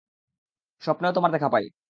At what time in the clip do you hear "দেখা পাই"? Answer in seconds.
1.31-1.65